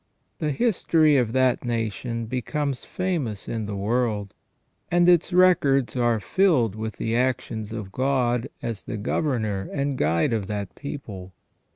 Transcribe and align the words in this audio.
The 0.39 0.49
history 0.51 1.15
of 1.17 1.31
that 1.33 1.63
nation 1.63 2.25
becomes 2.25 2.85
famous 2.85 3.47
in 3.47 3.67
the 3.67 3.75
world, 3.75 4.33
and 4.89 5.07
its 5.07 5.31
records 5.31 5.95
are 5.95 6.19
filled 6.19 6.73
with 6.73 6.97
the 6.97 7.15
actions 7.15 7.71
of 7.71 7.91
God 7.91 8.47
as 8.63 8.85
the 8.85 8.97
governor 8.97 9.69
and 9.71 9.99
guide 9.99 10.33
of 10.33 10.47
that 10.47 10.73
people. 10.73 11.33